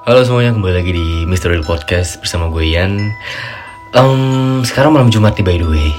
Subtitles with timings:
[0.00, 3.12] Halo semuanya, kembali lagi di Mystery Podcast bersama gue Ian.
[3.92, 5.92] Um, Sekarang malam Jumat nih by the way.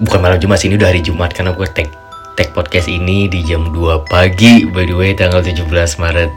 [0.00, 1.92] Bukan malam Jumat sih, ini udah hari Jumat Karena gue tag,
[2.40, 5.60] tag podcast ini di jam 2 pagi By the way, tanggal 17
[6.00, 6.32] Maret.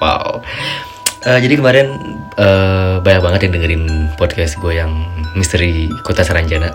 [0.00, 0.40] Wow.
[1.28, 1.86] Uh, Jadi kemarin
[2.40, 3.84] uh, banyak banget yang dengerin
[4.16, 5.04] podcast gue yang
[5.36, 6.72] Misteri Kota Saranjana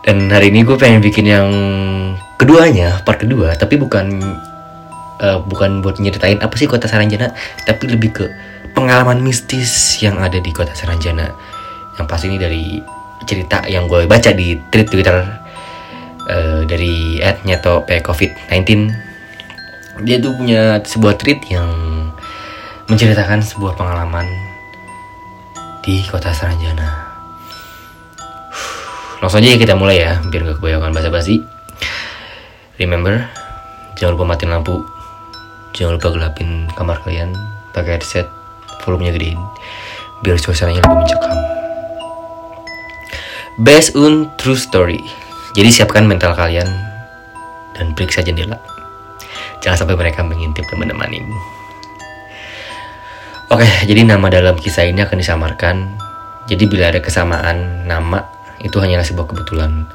[0.00, 1.52] Dan hari ini gue pengen bikin yang
[2.40, 4.16] keduanya, part kedua Tapi bukan
[5.22, 7.32] uh, bukan buat nyeritain apa sih kota Saranjana,
[7.64, 8.24] tapi lebih ke
[8.76, 11.32] pengalaman mistis yang ada di kota Saranjana.
[11.96, 12.64] Yang pasti ini dari
[13.24, 15.16] cerita yang gue baca di tweet Twitter
[16.28, 18.92] uh, dari @nyeto covid-19.
[20.04, 21.72] Dia tuh punya sebuah tweet yang
[22.86, 24.28] menceritakan sebuah pengalaman
[25.80, 27.06] di kota Saranjana.
[29.24, 31.40] Langsung aja kita mulai ya, biar gak kebanyakan basa-basi.
[32.76, 33.24] Remember,
[33.96, 34.84] jangan lupa matiin lampu
[35.76, 37.36] jangan lupa gelapin kamar kalian
[37.76, 38.26] pakai headset
[38.82, 39.38] volumenya gedein
[40.24, 41.36] biar suasananya lebih mencekam.
[43.60, 45.00] Based on true story.
[45.52, 46.68] Jadi siapkan mental kalian
[47.76, 48.56] dan periksa jendela.
[49.60, 51.20] Jangan sampai mereka mengintip dan menemani
[53.50, 55.76] oke jadi nama dalam kisah ini akan disamarkan.
[56.46, 58.22] Jadi bila ada kesamaan nama
[58.62, 59.90] itu hanyalah sebuah kebetulan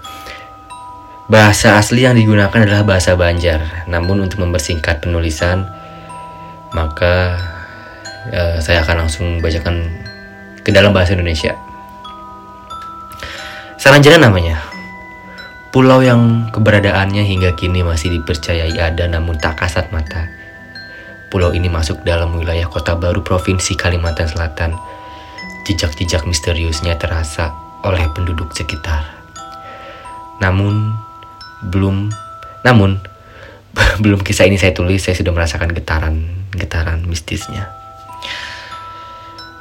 [1.31, 5.63] Bahasa asli yang digunakan adalah bahasa Banjar, namun untuk mempersingkat penulisan,
[6.75, 7.39] maka
[8.35, 9.87] uh, saya akan langsung bacakan
[10.59, 11.55] ke dalam bahasa Indonesia.
[13.79, 14.59] Saranjana namanya,
[15.71, 20.27] pulau yang keberadaannya hingga kini masih dipercayai ada namun tak kasat mata.
[21.31, 24.75] Pulau ini masuk dalam wilayah kota baru Provinsi Kalimantan Selatan.
[25.63, 27.55] Jejak-jejak misteriusnya terasa
[27.87, 29.07] oleh penduduk sekitar.
[30.43, 31.07] Namun,
[31.69, 32.09] belum.
[32.65, 32.97] Namun
[34.03, 36.15] belum kisah ini saya tulis saya sudah merasakan getaran
[36.55, 37.69] getaran mistisnya.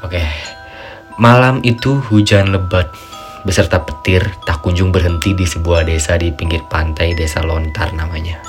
[0.00, 0.22] Oke.
[1.20, 2.88] Malam itu hujan lebat.
[3.40, 8.40] Beserta petir tak kunjung berhenti di sebuah desa di pinggir pantai desa Lontar namanya.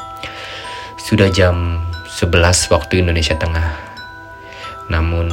[1.00, 3.72] Sudah jam 11 waktu Indonesia Tengah.
[4.92, 5.32] Namun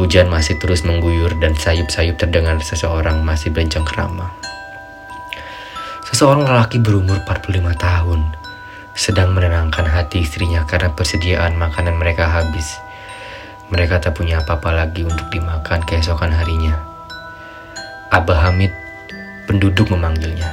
[0.00, 4.51] hujan masih terus mengguyur dan sayup-sayup terdengar seseorang masih bencengkrama
[6.22, 8.22] Seseorang lelaki berumur 45 tahun
[8.94, 12.78] sedang menenangkan hati istrinya karena persediaan makanan mereka habis.
[13.74, 16.78] Mereka tak punya apa-apa lagi untuk dimakan keesokan harinya.
[18.14, 18.70] Abah Hamid,
[19.50, 20.46] penduduk memanggilnya.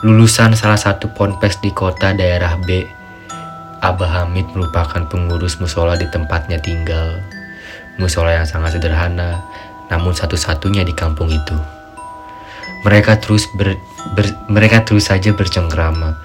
[0.00, 2.80] Lulusan salah satu ponpes di kota daerah B,
[3.84, 7.20] Abah Hamid merupakan pengurus musola di tempatnya tinggal.
[8.00, 9.44] Musola yang sangat sederhana,
[9.92, 11.75] namun satu-satunya di kampung itu.
[12.86, 13.74] Mereka terus ber,
[14.14, 16.22] ber, mereka terus saja bercengkrama.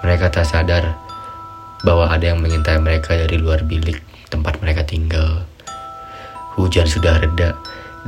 [0.00, 0.96] Mereka tak sadar
[1.84, 4.00] bahwa ada yang mengintai mereka dari luar bilik
[4.32, 5.44] tempat mereka tinggal.
[6.56, 7.52] Hujan sudah reda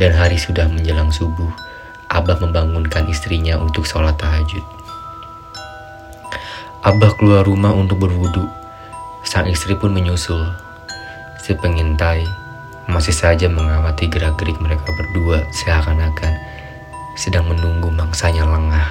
[0.01, 1.53] dan hari sudah menjelang subuh.
[2.09, 4.65] Abah membangunkan istrinya untuk sholat tahajud.
[6.89, 8.49] Abah keluar rumah untuk berwudu.
[9.21, 10.49] Sang istri pun menyusul.
[11.45, 12.25] Si pengintai
[12.89, 16.62] masih saja mengamati gerak-gerik mereka berdua seakan-akan
[17.13, 18.89] sedang menunggu mangsanya lengah.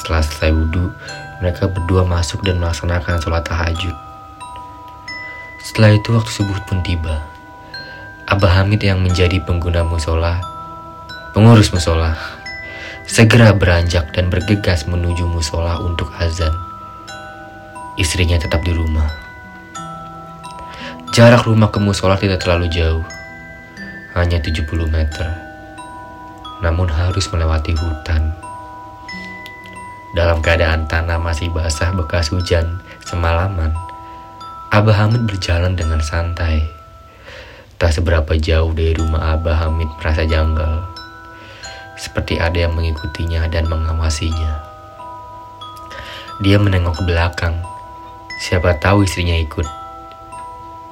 [0.00, 0.88] Setelah selesai wudhu,
[1.40, 3.96] mereka berdua masuk dan melaksanakan sholat tahajud.
[5.60, 7.24] Setelah itu waktu subuh pun tiba.
[8.24, 10.40] Abah Hamid yang menjadi pengguna musola,
[11.36, 12.16] pengurus musola,
[13.04, 16.52] segera beranjak dan bergegas menuju musola untuk azan.
[18.00, 19.08] Istrinya tetap di rumah.
[21.12, 23.04] Jarak rumah ke musola tidak terlalu jauh,
[24.16, 25.43] hanya 70 meter
[26.64, 28.32] namun harus melewati hutan.
[30.16, 33.76] Dalam keadaan tanah masih basah bekas hujan semalaman,
[34.72, 36.64] Abah Hamid berjalan dengan santai.
[37.76, 40.88] Tak seberapa jauh dari rumah Abah Hamid merasa janggal.
[42.00, 44.64] Seperti ada yang mengikutinya dan mengawasinya.
[46.42, 47.54] Dia menengok ke belakang.
[48.42, 49.66] Siapa tahu istrinya ikut.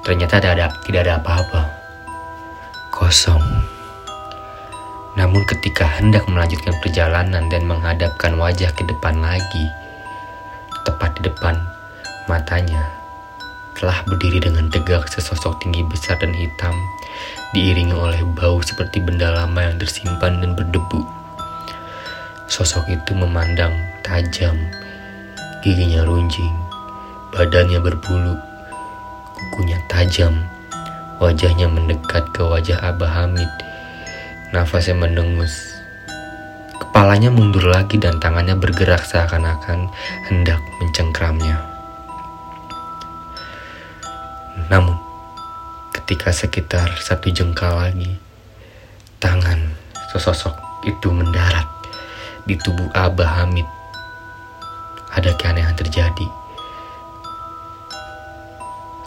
[0.03, 1.61] Ternyata tidak ada, apa-apa.
[2.91, 3.72] Kosong.
[5.13, 9.69] Namun ketika hendak melanjutkan perjalanan dan menghadapkan wajah ke depan lagi,
[10.81, 11.53] tepat di depan
[12.25, 12.81] matanya
[13.77, 16.73] telah berdiri dengan tegak sesosok tinggi besar dan hitam,
[17.53, 21.01] diiringi oleh bau seperti benda lama yang tersimpan dan berdebu.
[22.49, 24.57] Sosok itu memandang tajam,
[25.61, 26.53] giginya runjing,
[27.33, 28.33] badannya berbulu,
[29.33, 30.41] kukunya tajam,
[31.21, 33.62] wajahnya mendekat ke wajah Abah Hamid
[34.53, 35.81] Nafasnya mendengus.
[36.77, 39.89] Kepalanya mundur lagi dan tangannya bergerak seakan-akan
[40.29, 41.57] hendak mencengkramnya.
[44.69, 44.93] Namun,
[45.89, 48.13] ketika sekitar satu jengkal lagi,
[49.17, 49.73] tangan
[50.13, 50.53] sesosok
[50.85, 51.65] itu mendarat
[52.45, 53.65] di tubuh Abah Hamid.
[55.17, 56.29] Ada keanehan terjadi.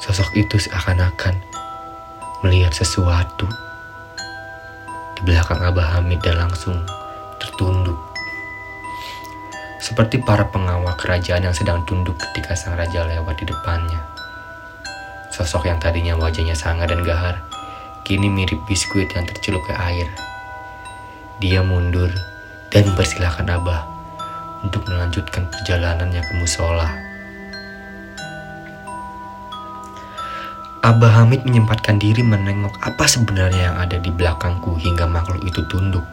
[0.03, 1.39] Sosok itu seakan-akan
[2.43, 3.47] melihat sesuatu
[5.17, 6.85] di belakang Abah Hamid dan langsung
[7.41, 7.97] tertunduk.
[9.81, 14.01] Seperti para pengawal kerajaan yang sedang tunduk ketika sang raja lewat di depannya.
[15.33, 17.41] Sosok yang tadinya wajahnya sangar dan gahar,
[18.05, 20.09] kini mirip biskuit yang tercelup ke air.
[21.41, 22.13] Dia mundur
[22.73, 23.85] dan mempersilahkan Abah
[24.65, 27.06] untuk melanjutkan perjalanannya ke musola.
[30.87, 36.07] Abah Hamid menyempatkan diri menengok apa sebenarnya yang ada di belakangku hingga makhluk itu tunduk.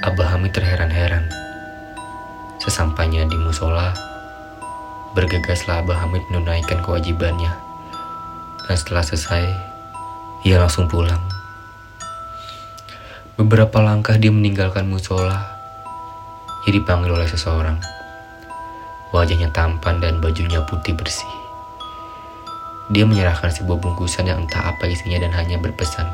[0.00, 1.28] Abah Hamid terheran-heran.
[2.56, 3.92] Sesampainya di musola,
[5.12, 7.52] bergegaslah Abah Hamid menunaikan kewajibannya
[8.64, 9.44] dan setelah selesai,
[10.48, 11.20] ia langsung pulang.
[13.36, 15.56] Beberapa langkah dia meninggalkan musola.
[16.64, 17.76] Ia dipanggil oleh seseorang.
[19.12, 21.47] Wajahnya tampan dan bajunya putih bersih.
[22.88, 26.08] Dia menyerahkan sebuah bungkusan yang entah apa isinya dan hanya berpesan,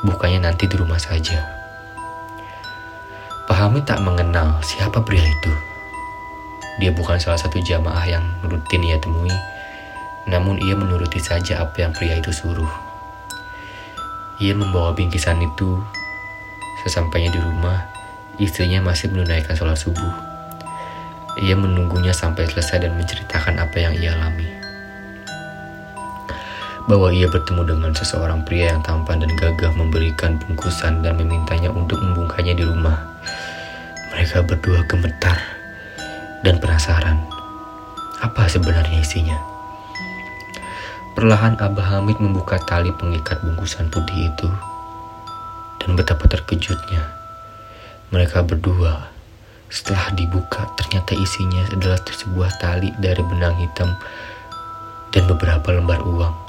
[0.00, 1.44] bukanya nanti di rumah saja.
[3.44, 5.52] Pak Hamid tak mengenal siapa pria itu.
[6.80, 9.32] Dia bukan salah satu jamaah yang rutin ia temui,
[10.24, 12.72] namun ia menuruti saja apa yang pria itu suruh.
[14.40, 15.80] Ia membawa bingkisan itu.
[16.86, 17.90] Sesampainya di rumah,
[18.38, 20.14] istrinya masih menunaikan sholat subuh.
[21.42, 24.57] Ia menunggunya sampai selesai dan menceritakan apa yang ia alami.
[26.88, 32.00] Bahwa ia bertemu dengan seseorang pria yang tampan dan gagah memberikan bungkusan dan memintanya untuk
[32.00, 32.96] membungkanya di rumah.
[34.16, 35.36] Mereka berdua gemetar
[36.40, 37.20] dan penasaran.
[38.24, 39.36] Apa sebenarnya isinya?
[41.12, 44.48] Perlahan Abah Hamid membuka tali pengikat bungkusan putih itu.
[45.84, 47.04] Dan betapa terkejutnya.
[48.08, 49.12] Mereka berdua
[49.68, 53.92] setelah dibuka ternyata isinya adalah sebuah tali dari benang hitam
[55.12, 56.47] dan beberapa lembar uang.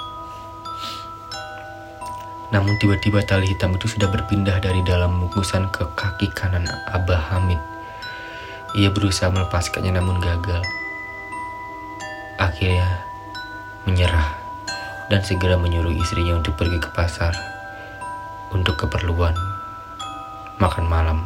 [2.49, 7.61] Namun tiba-tiba tali hitam itu sudah berpindah dari dalam bungkusan ke kaki kanan Abah Hamid.
[8.73, 10.65] Ia berusaha melepaskannya namun gagal.
[12.41, 13.05] Akhirnya
[13.85, 14.33] menyerah
[15.13, 17.33] dan segera menyuruh istrinya untuk pergi ke pasar
[18.49, 19.33] untuk keperluan
[20.57, 21.25] makan malam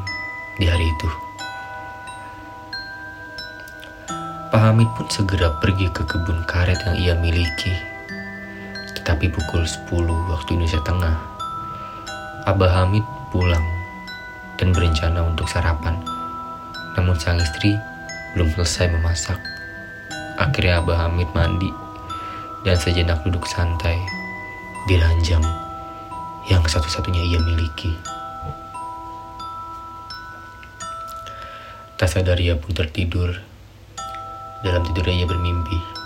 [0.60, 1.10] di hari itu.
[4.52, 7.93] Pak Hamid pun segera pergi ke kebun karet yang ia miliki.
[9.24, 11.16] Tetapi pukul 10 waktu Indonesia Tengah,
[12.44, 13.64] Abah Hamid pulang
[14.60, 15.96] dan berencana untuk sarapan.
[17.00, 17.72] Namun sang istri
[18.36, 19.40] belum selesai memasak.
[20.36, 21.72] Akhirnya Abah Hamid mandi
[22.68, 23.96] dan sejenak duduk santai
[24.92, 25.48] di ranjang
[26.52, 27.96] yang satu-satunya ia miliki.
[31.96, 33.40] Tak sadar ia pun tertidur.
[34.68, 36.03] Dalam tidurnya ia bermimpi.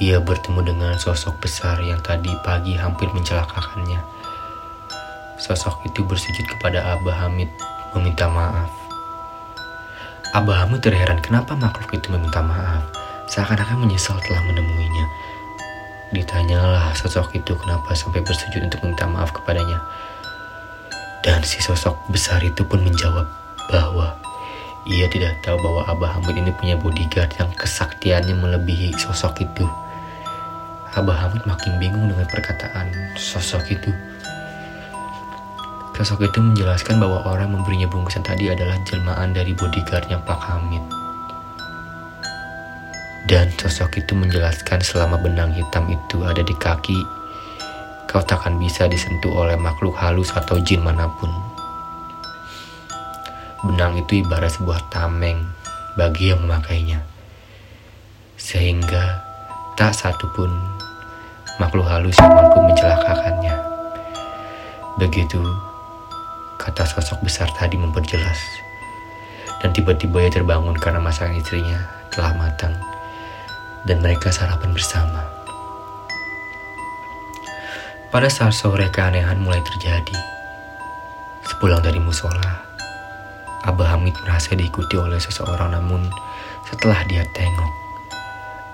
[0.00, 4.00] Ia bertemu dengan sosok besar yang tadi pagi hampir mencelakakannya.
[5.36, 7.52] Sosok itu bersujud kepada Abah Hamid
[7.92, 8.72] meminta maaf.
[10.32, 12.88] Abah Hamid terheran kenapa makhluk itu meminta maaf.
[13.28, 15.06] Seakan-akan menyesal telah menemuinya
[16.10, 19.78] Ditanyalah sosok itu kenapa sampai bersujud untuk minta maaf kepadanya.
[21.22, 23.30] Dan si sosok besar itu pun menjawab
[23.70, 24.18] bahwa
[24.90, 29.62] ia tidak tahu bahwa Abah Hamid ini punya bodyguard yang kesaktiannya melebihi sosok itu.
[30.90, 33.94] Abah Hamid makin bingung dengan perkataan sosok itu.
[35.94, 40.82] Sosok itu menjelaskan bahwa orang memberinya bungkusan tadi adalah jelmaan dari bodyguardnya Pak Hamid.
[43.30, 46.98] Dan sosok itu menjelaskan selama benang hitam itu ada di kaki,
[48.10, 51.30] kau takkan bisa disentuh oleh makhluk halus atau jin mana pun.
[53.62, 55.38] Benang itu ibarat sebuah tameng
[55.94, 56.98] bagi yang memakainya.
[58.34, 59.22] Sehingga
[59.76, 60.79] tak satu pun
[61.60, 63.52] makhluk halus yang mampu mencelakakannya.
[64.96, 65.44] Begitu
[66.56, 68.40] kata sosok besar tadi memperjelas.
[69.60, 72.72] Dan tiba-tiba ia terbangun karena masakan istrinya telah matang
[73.84, 75.20] dan mereka sarapan bersama.
[78.08, 80.16] Pada saat sore keanehan mulai terjadi.
[81.44, 82.64] Sepulang dari musola,
[83.68, 86.08] Abah Hamid merasa diikuti oleh seseorang namun
[86.64, 87.72] setelah dia tengok,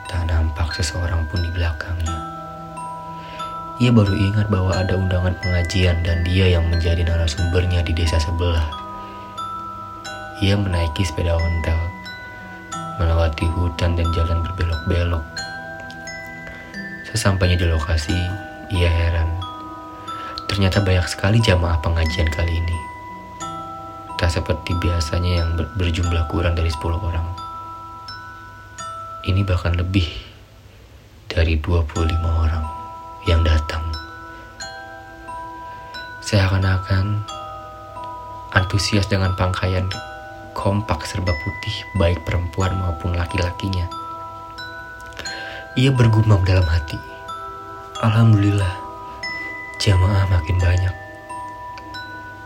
[0.07, 2.36] tak nampak seseorang pun di belakangnya.
[3.77, 8.65] Ia baru ingat bahwa ada undangan pengajian dan dia yang menjadi narasumbernya di desa sebelah.
[10.41, 11.77] Ia menaiki sepeda ontel
[12.97, 15.21] melewati hutan dan jalan berbelok-belok.
[17.13, 18.17] Sesampainya di lokasi,
[18.73, 19.29] Ia heran.
[20.49, 22.79] Ternyata banyak sekali jamaah pengajian kali ini.
[24.17, 27.29] Tak seperti biasanya yang berjumlah kurang dari 10 orang.
[29.29, 30.09] Ini bahkan lebih
[31.29, 32.86] dari 25 orang
[33.27, 33.83] yang datang.
[36.23, 37.27] Seakan-akan
[38.55, 39.91] antusias dengan pakaian
[40.55, 43.91] kompak serba putih baik perempuan maupun laki-lakinya.
[45.77, 46.97] Ia bergumam dalam hati.
[48.01, 48.75] Alhamdulillah,
[49.83, 50.95] jamaah makin banyak.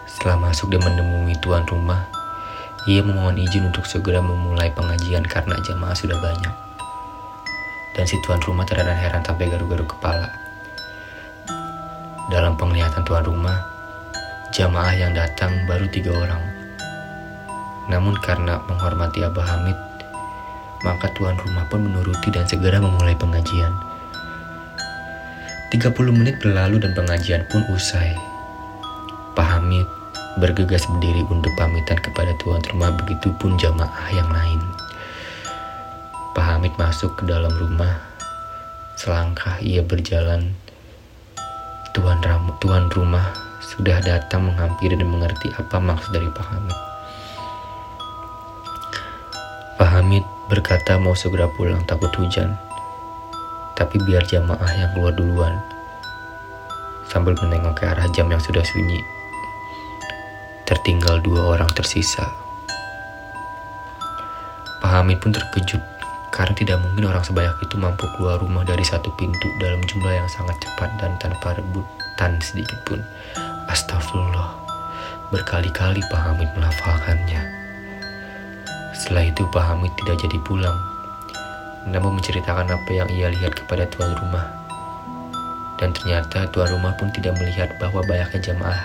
[0.09, 2.09] Setelah masuk dan menemui tuan rumah,
[2.89, 6.55] ia memohon izin untuk segera memulai pengajian karena jamaah sudah banyak.
[7.93, 10.40] Dan si tuan rumah terheran-heran sampai garu-garu kepala.
[12.31, 13.59] Dalam penglihatan tuan rumah,
[14.55, 16.39] jamaah yang datang baru tiga orang.
[17.91, 19.75] Namun karena menghormati Abah Hamid,
[20.87, 23.75] maka tuan rumah pun menuruti dan segera memulai pengajian.
[25.75, 28.15] 30 menit berlalu dan pengajian pun usai.
[29.35, 29.91] Pak Hamid
[30.39, 34.63] bergegas berdiri untuk pamitan kepada tuan rumah begitu pun jamaah yang lain.
[36.31, 37.99] Pak Hamid masuk ke dalam rumah.
[38.95, 40.55] Selangkah ia berjalan.
[41.91, 46.79] Tuan, ram, tuan rumah sudah datang menghampiri dan mengerti apa maksud dari Pak Hamid.
[49.75, 52.55] Pak Hamid berkata mau segera pulang takut hujan
[53.81, 55.55] tapi biar jamaah yang keluar duluan.
[57.09, 59.03] Sambil menengok ke arah jam yang sudah sunyi.
[60.69, 62.29] Tertinggal dua orang tersisa.
[64.79, 66.00] Pak Hamid pun terkejut
[66.41, 70.25] karena tidak mungkin orang sebanyak itu mampu keluar rumah dari satu pintu dalam jumlah yang
[70.33, 73.05] sangat cepat dan tanpa rebutan sedikit pun.
[73.69, 74.57] Astagfirullah.
[75.29, 77.45] Berkali-kali Pak Hamid melafalkannya.
[78.97, 80.81] Setelah itu Pak Hamid tidak jadi pulang
[81.89, 84.45] namun menceritakan apa yang ia lihat kepada tuan rumah.
[85.81, 88.85] Dan ternyata tuan rumah pun tidak melihat bahwa banyaknya jamaah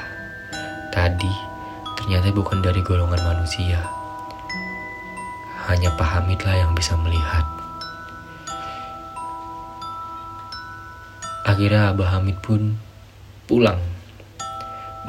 [0.95, 1.31] tadi
[1.99, 3.83] ternyata bukan dari golongan manusia.
[5.65, 7.45] Hanya Pak Hamidlah yang bisa melihat.
[11.45, 12.77] Akhirnya Abah Hamid pun
[13.45, 13.77] pulang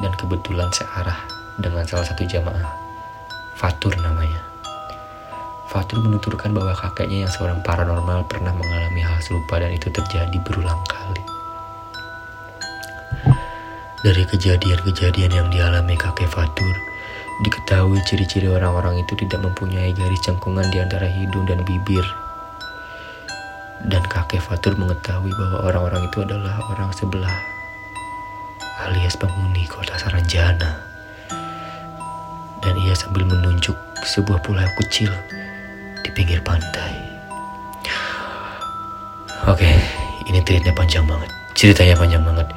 [0.01, 1.17] dan kebetulan searah
[1.57, 2.73] dengan salah satu jamaah.
[3.57, 4.41] Fatur namanya.
[5.73, 10.77] Fatur menuturkan bahwa kakeknya yang seorang paranormal pernah mengalami hal serupa dan itu terjadi berulang
[10.85, 11.23] kali.
[14.05, 16.75] Dari kejadian-kejadian yang dialami kakek Fatur,
[17.45, 22.05] diketahui ciri-ciri orang-orang itu tidak mempunyai garis cengkungan di antara hidung dan bibir.
[23.85, 27.37] Dan kakek Fatur mengetahui bahwa orang-orang itu adalah orang sebelah,
[28.89, 30.81] alias penghuni kota Saranjana.
[32.65, 35.13] Dan ia sambil menunjuk sebuah pulau kecil
[36.01, 36.89] di pinggir pantai.
[39.45, 39.69] Oke,
[40.25, 41.29] ini tweetnya panjang banget.
[41.53, 42.49] Ceritanya panjang banget.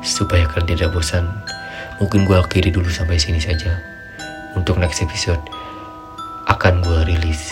[0.00, 1.28] Supaya kalian tidak bosan,
[2.00, 3.93] mungkin gue akhiri dulu sampai sini saja.
[4.54, 5.42] Untuk next episode,
[6.46, 7.50] akan gue rilis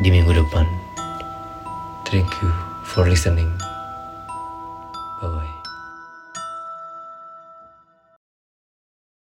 [0.00, 0.64] di minggu depan.
[2.08, 2.50] Thank you
[2.82, 3.69] for listening.